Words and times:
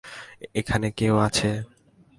এখানে 0.55 0.87
কেউ 0.91 1.15
আছে! 1.17 1.49